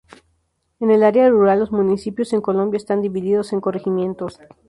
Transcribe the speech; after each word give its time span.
En 0.79 0.89
el 0.89 1.03
área 1.03 1.29
rural 1.29 1.59
los 1.59 1.71
municipios 1.71 2.33
en 2.33 2.41
Colombia 2.41 2.77
están 2.79 3.03
divididos 3.03 3.53
en 3.53 3.61
corregimientos. 3.61 4.39